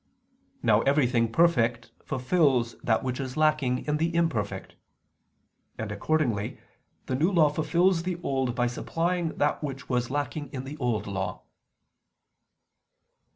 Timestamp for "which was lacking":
9.63-10.51